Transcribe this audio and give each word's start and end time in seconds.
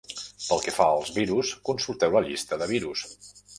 Pel 0.45 0.63
que 0.67 0.73
fa 0.77 0.87
als 0.93 1.11
virus, 1.17 1.53
consulteu 1.71 2.19
la 2.19 2.25
llista 2.31 2.61
de 2.65 2.71
virus. 2.75 3.07